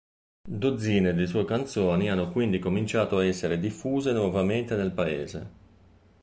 [0.49, 5.51] Dozzine di sue canzoni hanno quindi cominciato a essere diffuse nuovamente nel paese.